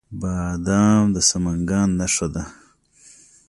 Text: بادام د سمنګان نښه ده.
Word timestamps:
بادام 0.21 1.03
د 1.13 1.17
سمنګان 1.29 1.89
نښه 1.99 2.27
ده. 2.33 2.43